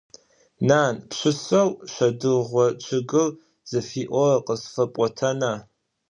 Нан! 0.67 0.95
Пшысэу 1.09 1.69
«Шэдыргъо 1.93 2.65
чъыгыр» 2.83 3.31
зыфиӀорэр 3.69 4.43
къысфэпӀотэна? 4.45 5.53